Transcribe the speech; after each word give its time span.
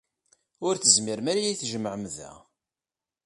Ur 0.67 0.73
tezmirem 0.77 1.27
ara 1.31 1.39
ad 1.41 1.47
iyi-tjemɛem 1.47 2.03
da. 2.15 2.31